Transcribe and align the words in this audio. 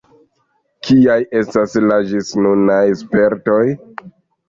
Kiaj 0.87 1.17
estas 1.41 1.79
la 1.91 2.01
ĝisnunaj 2.09 2.83
spertoj? 3.07 3.65